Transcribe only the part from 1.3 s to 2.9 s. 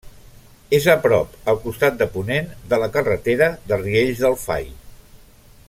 al costat de ponent, de la